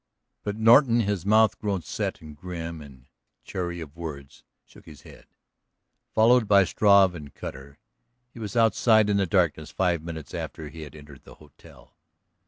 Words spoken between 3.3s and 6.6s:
chary of words, shook his head. Followed